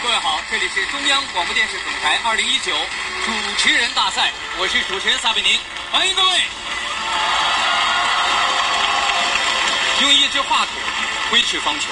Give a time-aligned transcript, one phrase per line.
[0.00, 2.72] 各位好，这里是中央广播电视总台二零一九
[3.24, 5.58] 主持人大赛，我是主持人撒贝宁，
[5.90, 6.40] 欢迎各位。
[10.00, 10.74] 用一支话筒
[11.30, 11.86] 挥斥方遒，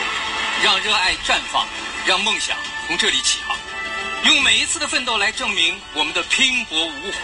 [0.62, 1.66] 让热爱绽放，
[2.06, 2.56] 让梦想
[2.86, 3.56] 从这里起航。
[4.24, 7.18] 用每一次的奋斗来证明我们的拼搏无悔，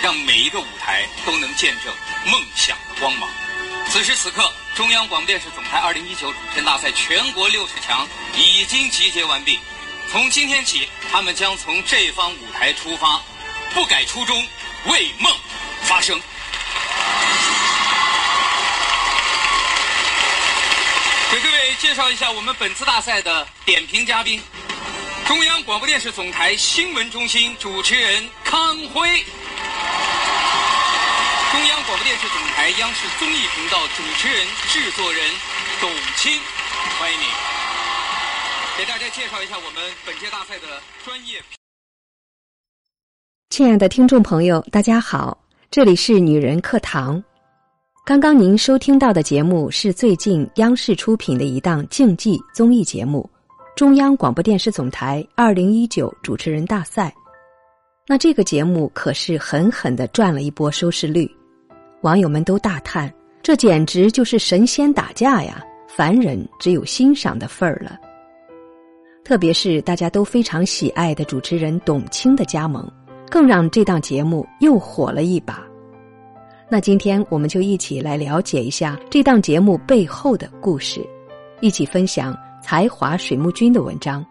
[0.00, 1.92] 让每一个舞台都能见证
[2.24, 3.28] 梦想的光芒。
[3.90, 9.60] 此时此刻，中央广播电视总台二零一九主持人大赛全国六十强已经集结完毕。
[10.12, 13.18] 从今天起，他们将从这方舞台出发，
[13.72, 14.46] 不改初衷，
[14.84, 15.34] 为梦
[15.84, 16.20] 发声。
[21.30, 24.38] 给各位介绍一下我们本次大赛的点评嘉宾：
[25.26, 29.24] 中央广播电视总台新闻中心主持人康辉。
[31.52, 35.30] 中央广播电视总台央视综艺频道主持人、制作人
[35.80, 36.38] 董卿，
[36.98, 37.51] 欢迎你。
[38.78, 40.66] 给大家介绍一下我们本届大赛的
[41.04, 41.38] 专业。
[43.50, 45.36] 亲爱的听众朋友，大家好，
[45.70, 47.22] 这里是女人课堂。
[48.06, 53.28] 刚刚您收听到的节目是最近央视出品的一档竞技综艺节目——
[53.76, 57.14] 中央广播电视总台二零一九主持人大赛。
[58.06, 61.30] 那这个节目可是狠狠的赚了一波收视率。
[62.00, 63.12] 网友们都大叹
[63.44, 65.62] ：“这简直就是神仙打架呀！
[65.94, 67.98] 凡人只有欣赏的份儿了。”
[69.24, 72.90] 特别是大家都非常喜爱的主持人董卿的加盟，
[73.30, 75.62] 更让这档节目又火了一把。
[76.68, 81.06] 那今天我们就一起来了解一下这档节目背后的故事，
[81.60, 84.24] 一起分享才华水木君的文章。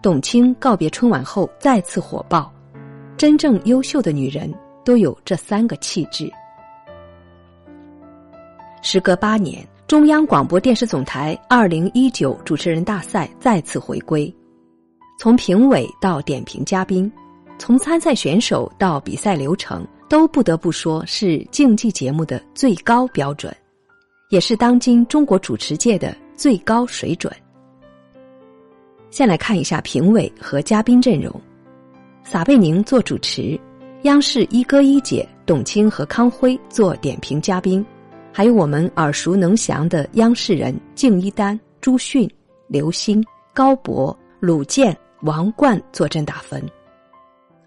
[0.00, 2.52] 董卿告别春晚后再次火爆，
[3.16, 4.52] 真正优秀的女人
[4.84, 6.30] 都有这三个气质。
[8.82, 14.34] 时隔八年，中央广播电视总台二零一九主持人大赛再次回归。
[15.18, 17.10] 从评委到点评嘉宾，
[17.58, 23.54] 从参赛选手到比赛流程，都不得不说是竞技节目的最高标准，
[24.30, 27.30] 也是当今中国主持界的最高水准。
[29.10, 31.30] 先来看一下评委和嘉宾阵容：
[32.24, 33.60] 撒贝宁做主持，
[34.04, 37.84] 央视一哥一姐董卿和康辉做点评嘉宾。
[38.36, 42.28] 还有我们耳熟能详的央视人敬一丹、朱迅、
[42.66, 46.60] 刘星、高博、鲁健、王冠坐镇打分，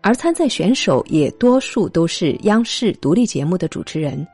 [0.02, 4.28] 而参赛选手也多数都是央视独立节目的主持人，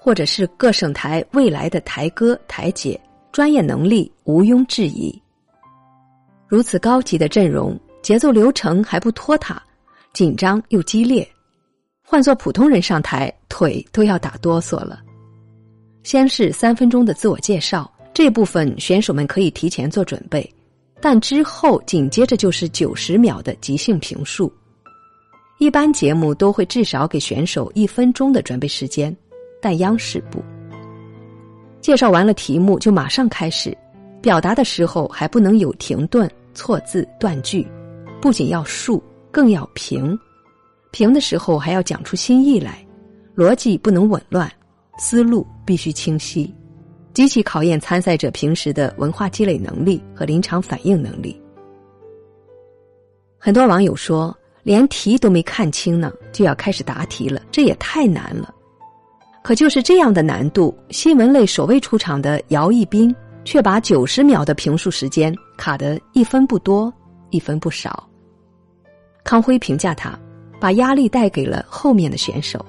[0.00, 2.98] 或者是各省台未来的台哥台姐，
[3.30, 5.14] 专业能力毋庸置疑。
[6.48, 9.62] 如此高级的阵容，节奏流程还不拖沓，
[10.14, 11.28] 紧张又激烈，
[12.02, 15.02] 换做普通人上台，腿都要打哆嗦了。
[16.04, 20.48] 先是三分钟的自我介绍，这部分选手们可以提前做准备，
[21.00, 24.52] 但之后紧接着就是九十秒的即兴评述。
[25.58, 29.16] 一般节目都会至少给选手一分钟的准备时间，
[29.62, 30.44] 但央视不。
[31.80, 33.76] 介绍完了题目就马上开始，
[34.20, 37.66] 表达的时候还不能有停顿、错字、断句，
[38.20, 40.18] 不仅要竖，更要平。
[40.90, 42.86] 平的时候还要讲出新意来，
[43.34, 44.52] 逻辑不能紊乱。
[44.98, 46.54] 思路必须清晰，
[47.12, 51.40] 极其考验参赛者平时的文化积累能力和临场反应能力。
[53.38, 58.54] 很多网友说，连题都没看清呢，就要开始答题了，这也太难了。
[59.42, 66.90] 可就是这样的难度，新闻类首位出场的姚一斌却把九十秒的评述时间卡得一分不多，
[67.28, 68.08] 一分不少。
[69.22, 70.18] 康辉评价他，
[70.58, 72.64] 把压力带给了后面的选手。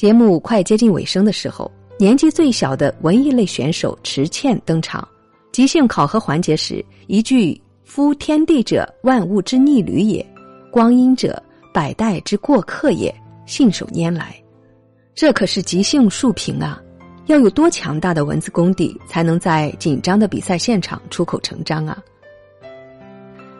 [0.00, 5.06] 节目快接近尾声的时候，年纪最小的文艺类选手池倩登场。
[5.52, 10.24] 即兴考核环节时，一句“夫天地者，万物之逆旅也；
[10.72, 13.14] 光阴者，百代之过客也”，
[13.44, 14.34] 信手拈来。
[15.14, 16.80] 这可是即兴竖评啊！
[17.26, 22.02] 要有多强大的文字功底，才能在紧张的比赛现场出口成章啊！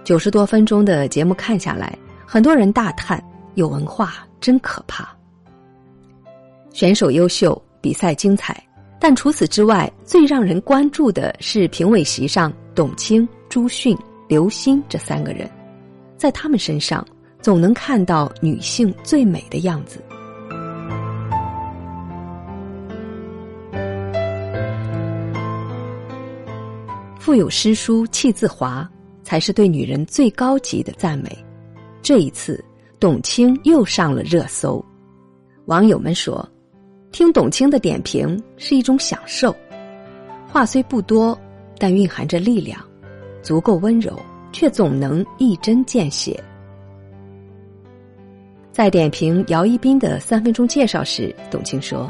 [0.04, 3.22] 九十多分钟的节目看下来，很多人大叹：
[3.56, 5.14] 有文化真可怕。
[6.80, 8.58] 选手优秀，比赛精彩，
[8.98, 13.94] 但除此之外，最让人关注的是评委席上董卿、朱迅、
[14.28, 15.46] 刘星这三个人，
[16.16, 17.06] 在他们身上
[17.42, 20.02] 总能看到女性最美的样子。
[27.18, 28.90] 腹有诗书气自华，
[29.22, 31.28] 才是对女人最高级的赞美。
[32.00, 32.64] 这一次，
[32.98, 34.82] 董卿又上了热搜，
[35.66, 36.42] 网友们说。
[37.12, 39.54] 听董卿的点评是一种享受，
[40.48, 41.38] 话虽不多，
[41.78, 42.80] 但蕴含着力量，
[43.42, 44.18] 足够温柔，
[44.52, 46.42] 却总能一针见血。
[48.70, 52.08] 在点评姚一斌的三分钟介绍时，董卿说：“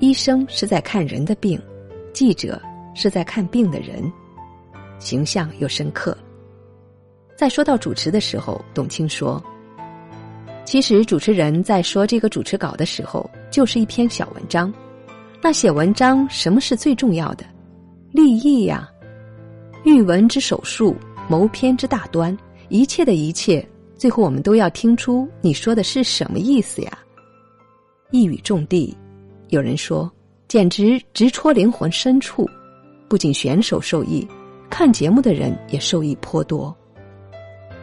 [0.00, 1.60] 医生是在看人的病，
[2.14, 2.60] 记者
[2.94, 4.10] 是在看病的人，
[4.98, 6.16] 形象又深刻。”
[7.36, 9.40] 在说到主持的时候，董卿说
[10.68, 14.70] ：“其实主持人在说这个主持稿的时候，就是一篇小文章。
[15.40, 17.44] 那写文章，什么是最重要的？
[18.12, 18.86] 立意呀！
[19.86, 20.94] 欲文之手术，
[21.26, 22.36] 谋篇之大端，
[22.68, 23.66] 一切的一切。”
[23.96, 26.98] 最后，我们都要听出你说的是什么意思呀？
[28.10, 28.94] 一语中的，
[29.48, 30.12] 有人说
[30.48, 32.46] 简直直戳灵魂深处。
[33.08, 34.28] 不仅选手受益，
[34.68, 36.76] 看节目的人也受益颇多。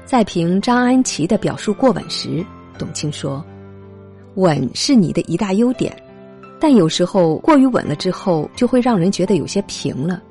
[0.05, 2.45] 在评张安琪的表述过稳时，
[2.77, 3.44] 董卿说
[4.36, 5.95] ：“稳是你的一大优点，
[6.60, 10.22] 但有时候过于稳了之后，就会让人觉得有些平了。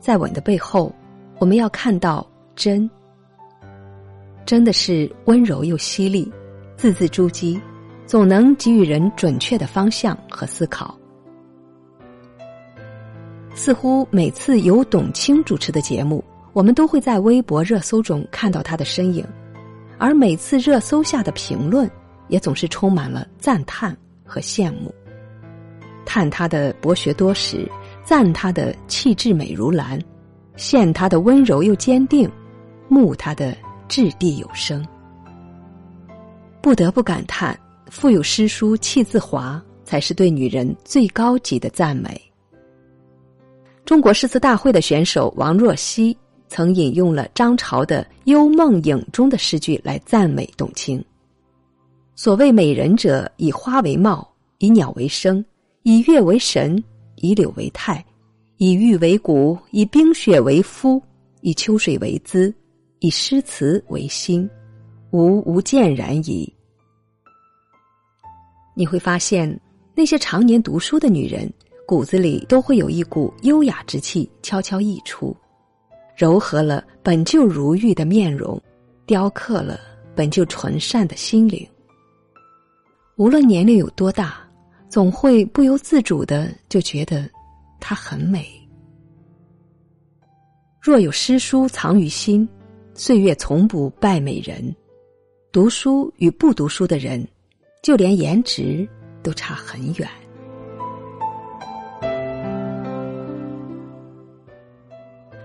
[0.00, 0.94] 在稳的背后，
[1.38, 2.88] 我们要看到真。”
[4.46, 6.30] 真的是温柔又犀利，
[6.76, 7.58] 字字珠玑，
[8.06, 10.94] 总能给予人准确的方向和思考。
[13.54, 19.24] 似乎每次由董卿主持的节目，我们都会在微博热搜中看到她的身影，
[19.98, 21.90] 而每次热搜下的评论，
[22.28, 24.94] 也总是充满了赞叹和羡慕。
[26.04, 27.68] 叹她的博学多识，
[28.04, 29.98] 赞她的气质美如兰，
[30.56, 32.30] 羡她的温柔又坚定，
[32.88, 33.56] 慕她的。
[33.86, 34.84] 掷地有声，
[36.62, 37.56] 不得不感叹：
[37.90, 42.18] 腹有诗书气自华，才是对女人最高级的赞美。
[43.84, 46.16] 中国诗词大会的选手王若曦
[46.48, 51.04] 曾引用了张潮的《幽梦影》中的诗句来赞美董卿
[52.16, 55.44] ：“所谓美人者，以花为貌，以鸟为声，
[55.82, 56.82] 以月为神，
[57.16, 58.04] 以柳为态，
[58.58, 61.02] 以玉为骨，以冰雪为肤，
[61.40, 62.52] 以秋水为姿。”
[63.00, 64.48] 以诗词为心，
[65.10, 66.50] 无无见然矣。
[68.74, 69.60] 你会发现，
[69.94, 71.52] 那些常年读书的女人，
[71.86, 75.36] 骨子里都会有一股优雅之气悄悄溢出，
[76.16, 78.60] 柔和了本就如玉的面容，
[79.06, 79.80] 雕刻了
[80.14, 81.66] 本就纯善的心灵。
[83.16, 84.48] 无论年龄有多大，
[84.88, 87.28] 总会不由自主的就觉得
[87.80, 88.46] 她很美。
[90.80, 92.48] 若有诗书藏于心。
[92.96, 94.72] 岁月从不败美人，
[95.50, 97.26] 读书与不读书的人，
[97.82, 98.88] 就连颜值
[99.20, 100.08] 都差很远。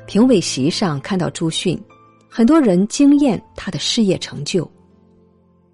[0.09, 1.79] 评委席上看到朱迅，
[2.27, 4.67] 很多人惊艳他的事业成就。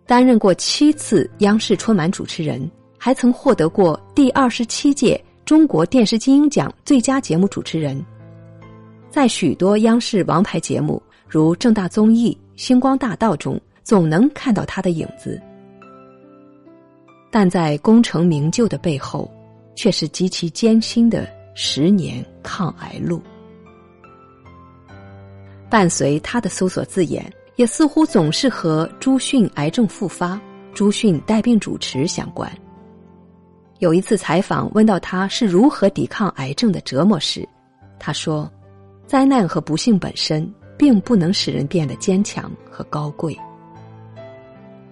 [0.05, 8.05] 担任过七次央视春晚主持人，还曾获得过第二十七届中国电视金鹰奖最佳节目主持人，
[9.09, 11.01] 在许多央视王牌节目。
[11.29, 15.41] 如正大综艺、星光大道中，总能看到他的影子，
[17.31, 19.31] 但在功成名就的背后，
[19.77, 23.21] 却是极其艰辛的十年抗癌路。
[25.69, 30.39] 伴随他的搜索字眼，也似乎总是和朱迅癌症复发、
[30.73, 32.51] 朱迅带病主持相关。
[33.79, 37.47] 有一次采访问到他是如何抵抗癌症的折磨时，
[37.99, 38.51] 他说
[39.07, 43.33] ：“灾难和不幸本身。”并不能使人变得坚强和高贵。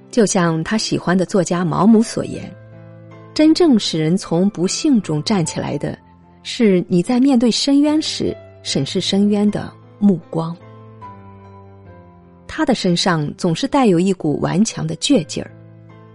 [0.09, 2.49] 就像他喜欢的作家毛姆所言
[3.35, 5.99] ：“真正使人从不幸中站起来的，
[6.41, 10.55] 是你在面对深渊时审视深渊的目光。”
[12.55, 15.49] 他的身上总是带有一股顽强的倔劲儿，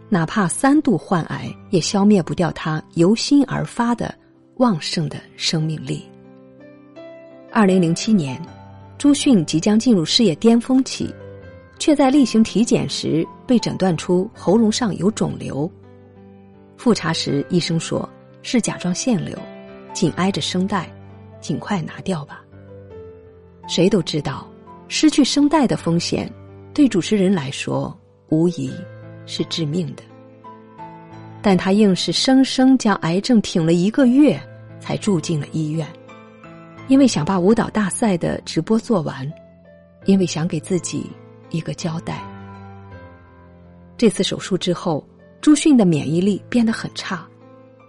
[0.08, 4.14] 哪怕三度患癌，也消灭不掉他由心而发的
[4.58, 6.08] 旺盛的生命力。
[7.50, 8.40] 二零零七年。
[8.96, 11.12] 朱迅即将进入事业巅峰期，
[11.78, 15.70] 却在例行体检时被诊断出喉咙上有肿瘤。
[16.76, 18.08] 复查时，医生说
[18.42, 19.38] 是甲状腺瘤，
[19.92, 20.88] 紧挨着声带，
[21.40, 22.44] 尽快拿掉吧。
[23.68, 24.47] 谁都知道，
[24.88, 26.32] 失去声带的风险，
[26.74, 27.96] 对主持人来说
[28.30, 28.72] 无疑
[29.26, 30.02] 是致命的。
[31.40, 34.40] 但他硬是生生将癌症挺了一个月，
[34.80, 35.86] 才住进了医院。
[36.88, 39.30] 因为想把舞蹈大赛的直播做完，
[40.06, 41.06] 因为想给自己
[41.50, 42.22] 一个交代。
[43.96, 45.06] 这次手术之后，
[45.40, 47.26] 朱迅的免疫力变得很差。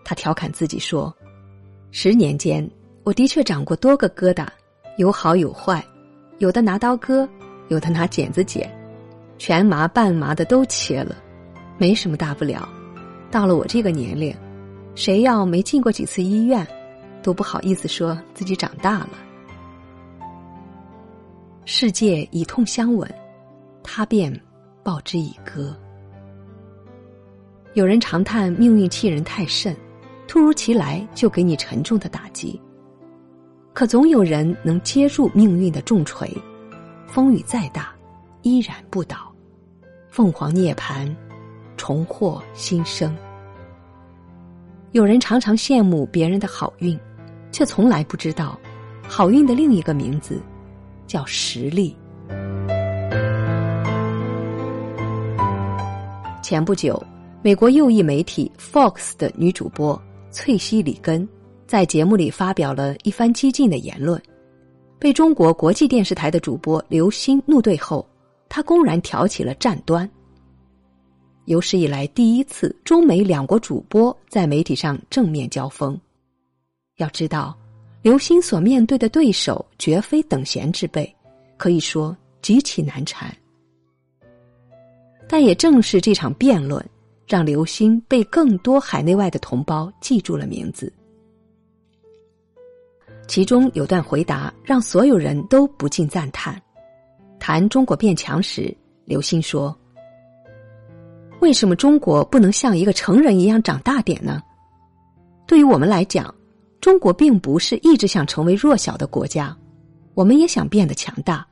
[0.04, 1.16] 他调侃自己说
[1.92, 2.70] ：“十年间，
[3.04, 4.46] 我的确长过多个疙瘩，
[4.98, 5.84] 有好有坏，
[6.40, 7.28] 有的拿刀割，
[7.68, 8.70] 有的拿剪子剪，
[9.38, 11.16] 全麻半麻的都切了，
[11.78, 12.68] 没什么大不了。
[13.30, 14.36] 到了我这个年龄，
[14.96, 16.66] 谁要没进过几次医院？”
[17.22, 19.10] 都不好意思说自己长大了。
[21.66, 23.14] 世界以痛相吻，
[23.84, 24.34] 他便
[24.82, 25.78] 报之以歌。
[27.74, 29.76] 有人长叹命运欺人太甚，
[30.30, 32.60] 突如其来就给你沉重的打击。
[33.80, 36.30] 可总有人能接住命运的重锤，
[37.08, 37.96] 风雨再大，
[38.42, 39.34] 依然不倒。
[40.10, 41.10] 凤凰涅槃，
[41.78, 43.16] 重获新生。
[44.92, 47.00] 有人常常羡慕别人的好运，
[47.54, 48.60] 却从来不知道，
[49.08, 50.42] 好运的另一个名字
[51.08, 51.96] 叫实力。
[56.44, 57.02] 前不久，
[57.42, 59.98] 美国右翼媒体 Fox 的女主播
[60.32, 61.26] 翠西·里根
[61.70, 64.20] 在节目里发表了一番激进的言论，
[64.98, 68.04] 被中国国际电视台的主播刘星怒对后，
[68.50, 70.10] 他公然挑起了战端。
[71.46, 75.96] 有史以来第一次，中美两国主播在媒体上正面交锋。
[76.98, 77.56] 要知道，
[78.02, 81.16] 刘星所面对的对手绝非等闲之辈，
[81.56, 83.32] 可以说极其难缠。
[85.28, 86.84] 但也正是这场辩论，
[87.28, 90.92] 让刘星被更多海内外的同胞记住了名字。
[93.30, 96.60] 其中有段回答让所有人都不禁赞叹：
[97.40, 99.78] 谈中国变强时，刘星说。
[101.40, 104.42] 为什么中国不能像一个成人一样长大点呢？
[105.46, 106.34] 对于我们来讲，
[106.82, 109.56] 中国并不是一直想成为弱小的国家，
[110.16, 111.46] 我们也想变得强大。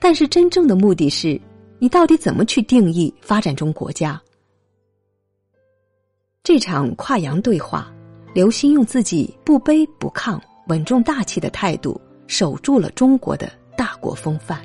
[0.00, 1.40] 但是真正的目的是，
[1.80, 4.22] 你到底怎么去定义发展中国家？
[6.44, 7.92] 这场跨洋对话，
[8.32, 14.60] 刘星用自己不卑不亢、稳重大气的态度，守住了中国的大国风范。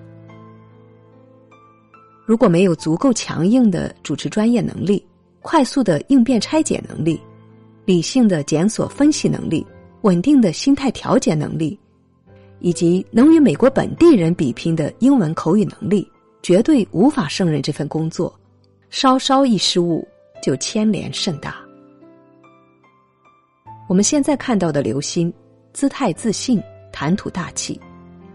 [2.26, 5.06] 如果没有足够强硬的主持专业能力、
[5.42, 7.20] 快速的应变拆解能力、
[7.84, 9.66] 理性的检索分析能力、
[10.02, 11.78] 稳定的心态调节能力，
[12.60, 16.10] 以及能与美国本地人比拼的英文口语能力，
[16.42, 18.34] 绝对无法胜任这份工作。
[18.90, 20.08] 稍稍一失误，
[20.42, 21.56] 就牵连甚大。
[23.90, 25.34] 我们现在看到的刘鑫，
[25.74, 26.62] 姿态自信，
[26.92, 27.80] 谈吐大气。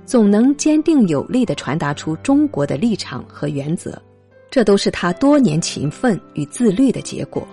[0.05, 4.01] 总能坚定有力的传达出中国的立场和原则，
[4.49, 7.45] 这都是他多年勤奋与自律的结果。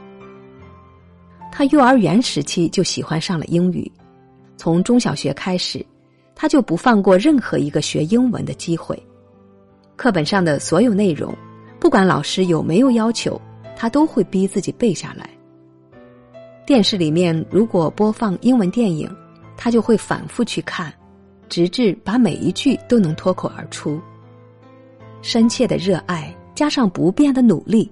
[1.51, 3.91] 他幼儿园时期就喜欢上了英语，
[4.55, 5.83] 从中小学开始，
[6.35, 9.01] 他就不放过任何一个学英文的机会。
[9.95, 11.35] 课本上的所有内容，
[11.79, 13.41] 不管老师有没有要求，
[13.75, 15.27] 他都会逼自己背下来。
[16.67, 19.09] 电视里面如果播放英文电影，
[19.55, 20.93] 他就会反复去看。
[21.49, 24.01] 直至把每一句都能脱口而出。
[25.21, 27.91] 深切的热爱加上不变的努力，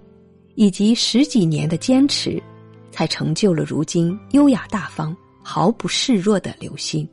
[0.56, 2.42] 以及十几年的坚持，
[2.90, 7.08] 才成就了如今优雅大方、毫不示弱的刘星。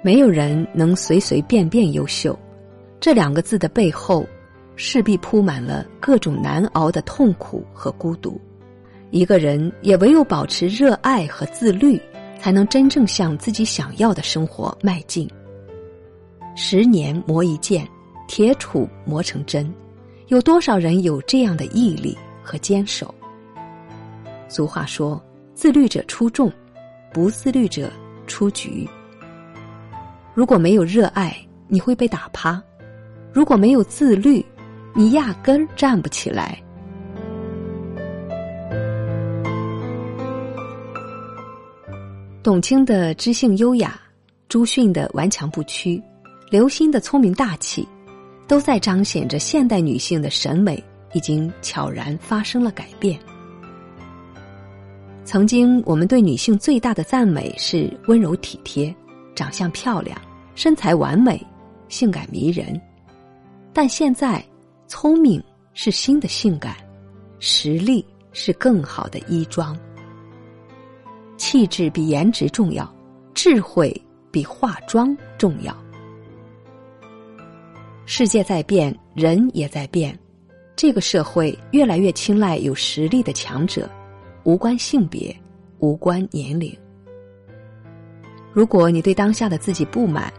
[0.00, 2.38] 没有人能随随便便优秀，
[2.98, 4.24] 这两个字的背后，
[4.74, 8.40] 势必铺满了各种难熬的痛苦和孤独。
[9.10, 12.00] 一个人也唯有保持热爱和自律。
[12.38, 15.28] 才能真正向自己想要的生活迈进。
[16.54, 17.84] 十年磨一剑，
[18.28, 19.72] 铁杵磨成针，
[20.28, 23.12] 有多少人有这样的毅力和坚守？
[24.48, 25.20] 俗话说
[25.54, 26.52] ：“自律者出众，
[27.12, 27.90] 不自律者
[28.28, 28.88] 出局。”
[30.32, 31.36] 如果没有热爱，
[31.66, 32.62] 你会被打趴；
[33.32, 34.44] 如果没有自律，
[34.94, 36.62] 你压根儿站不起来。
[42.46, 44.00] 董卿的知性优雅，
[44.48, 46.00] 朱迅的顽强不屈，
[46.48, 47.84] 刘欣的聪明大气，
[48.46, 50.80] 都在彰显着现代女性的审美
[51.12, 53.18] 已经悄然发生了改变。
[55.24, 58.94] 曾经我们对女性最大的赞美是温柔体贴、
[59.34, 60.16] 长相漂亮、
[60.54, 61.44] 身材完美、
[61.88, 62.80] 性感迷人，
[63.72, 64.40] 但现在，
[64.86, 65.42] 聪明
[65.74, 66.76] 是新的性感，
[67.40, 69.76] 实力是更好的衣装。
[71.36, 72.90] 气质比颜值重要，
[73.34, 73.94] 智慧
[74.30, 75.76] 比化妆重要。
[78.06, 80.18] 世界在变，人也在变，
[80.74, 83.90] 这个社会越来越青睐有实力的强者，
[84.44, 85.34] 无关性别，
[85.78, 86.76] 无关年龄。
[88.52, 90.32] 如果你对当下的自己不满，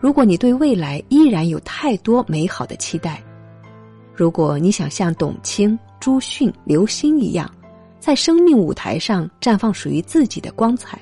[0.00, 3.22] 如果你对未来依然有太多美好的期待，
[4.14, 7.50] 如果你想像董卿、朱迅、刘星一样。
[8.00, 10.98] 在生命舞台上绽放属于自己的光彩，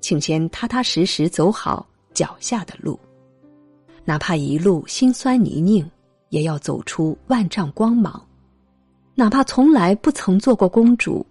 [0.00, 2.98] 请先踏踏实实走好脚下的路，
[4.04, 5.88] 哪怕一路辛酸泥泞，
[6.30, 8.20] 也要走出万丈光芒；
[9.14, 11.24] 哪怕从来不曾做过公主，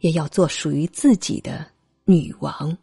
[0.00, 1.64] 也要做属于自己的
[2.04, 2.76] 女王。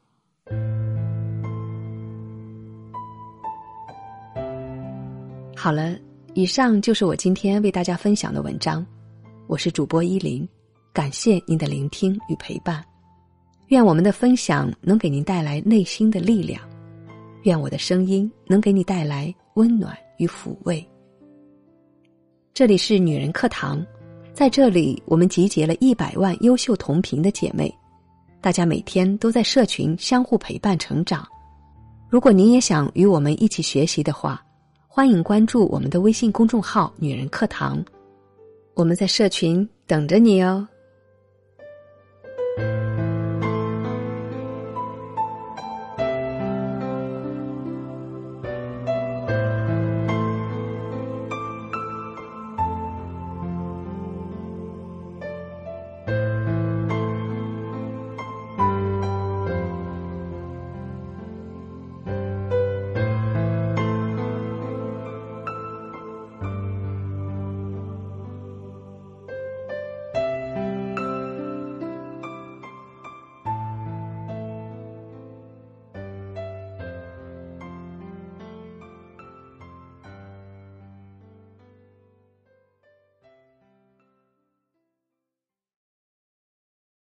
[5.56, 5.98] 好了，
[6.36, 8.86] 以上就是我今天为大家分享的文章。
[9.48, 10.48] 我是主播依林，
[10.94, 12.86] 感谢您的聆听与陪伴。
[13.70, 16.62] 愿我们的分享能给您带来内心的力量，
[17.42, 20.88] 愿我的声音能给你带来温暖与抚慰。
[22.54, 23.84] 这里是女人课堂，
[24.36, 27.76] 在这里我们集结了一百万优秀同频的姐妹，
[28.40, 31.28] 大家每天都在社群相互陪伴成长。
[32.08, 34.40] 如果您也想与我们一起学习的话，
[34.88, 37.84] 欢迎关注我们的微信公众号“女人课堂”，
[38.76, 40.68] 我们在社群等着你哦。